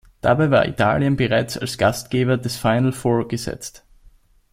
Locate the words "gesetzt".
3.27-3.85